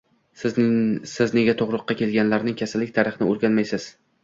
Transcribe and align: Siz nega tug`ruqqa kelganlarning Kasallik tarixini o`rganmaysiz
Siz 1.11 1.35
nega 1.35 1.55
tug`ruqqa 1.61 1.97
kelganlarning 2.01 2.59
Kasallik 2.65 2.97
tarixini 2.99 3.31
o`rganmaysiz 3.37 3.89